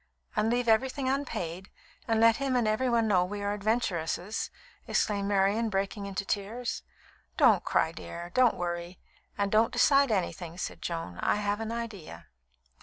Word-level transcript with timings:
"And 0.35 0.49
leave 0.49 0.67
everything 0.67 1.07
unpaid, 1.07 1.69
and 2.07 2.19
let 2.19 2.37
him 2.37 2.55
and 2.55 2.67
everybody 2.67 3.05
know 3.05 3.23
we 3.23 3.43
are 3.43 3.53
adventuresses!" 3.53 4.49
exclaimed 4.87 5.27
Marian, 5.27 5.69
breaking 5.69 6.07
into 6.07 6.25
tears. 6.25 6.81
"Don't 7.37 7.63
cry, 7.63 7.91
dear; 7.91 8.31
don't 8.33 8.57
worry; 8.57 8.97
and 9.37 9.51
don't 9.51 9.71
decide 9.71 10.09
anything," 10.11 10.57
said 10.57 10.81
Joan. 10.81 11.19
"I 11.21 11.35
have 11.35 11.59
an 11.59 11.71
idea." 11.71 12.29